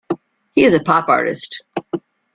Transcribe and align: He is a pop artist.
He 0.55 0.63
is 0.63 0.73
a 0.73 0.79
pop 0.79 1.09
artist. 1.09 1.63